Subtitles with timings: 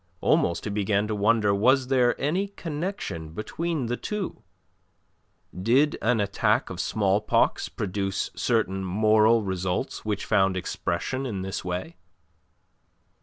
[0.19, 4.41] Almost he began to wonder was there any connection between the two.
[5.55, 11.97] Did an attack of smallpox produce certain moral results which found expression in this way?